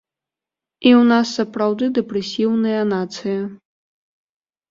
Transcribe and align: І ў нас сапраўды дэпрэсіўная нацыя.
І 0.83 0.89
ў 0.91 1.01
нас 1.11 1.27
сапраўды 1.39 1.85
дэпрэсіўная 1.97 2.79
нацыя. 2.95 3.35